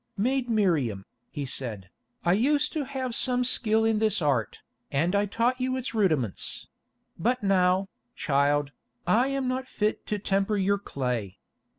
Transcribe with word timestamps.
"Maid 0.17 0.49
Miriam," 0.49 1.05
he 1.29 1.45
said, 1.45 1.91
"I 2.25 2.33
used 2.33 2.73
to 2.73 2.85
have 2.85 3.13
some 3.13 3.43
skill 3.43 3.85
in 3.85 3.99
this 3.99 4.19
art, 4.19 4.63
and 4.91 5.13
I 5.15 5.27
taught 5.27 5.61
you 5.61 5.77
its 5.77 5.93
rudiments; 5.93 6.65
but 7.19 7.43
now, 7.43 7.87
child, 8.15 8.71
I 9.05 9.27
am 9.27 9.47
not 9.47 9.67
fit 9.67 10.07
to 10.07 10.17
temper 10.17 10.57
your 10.57 10.79
clay. 10.79 11.37